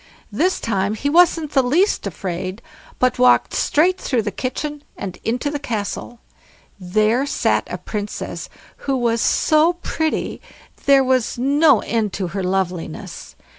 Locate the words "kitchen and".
4.31-5.19